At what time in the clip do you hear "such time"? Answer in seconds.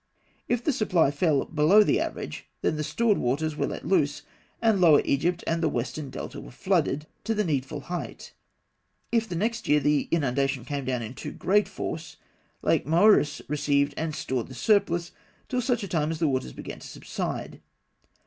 15.61-16.09